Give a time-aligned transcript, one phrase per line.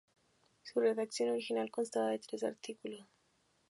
[0.63, 3.05] Su redacción original constaba de tres artículos.